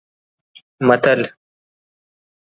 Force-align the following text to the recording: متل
متل 0.89 1.19